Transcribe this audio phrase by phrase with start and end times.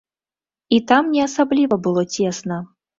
[0.79, 2.63] І там не асабліва было цесна.